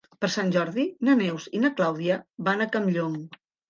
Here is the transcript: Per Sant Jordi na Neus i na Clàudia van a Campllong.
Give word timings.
Per 0.23 0.29
Sant 0.35 0.47
Jordi 0.55 0.85
na 1.11 1.15
Neus 1.21 1.47
i 1.59 1.63
na 1.69 1.73
Clàudia 1.79 2.21
van 2.51 2.69
a 2.69 2.73
Campllong. 2.77 3.27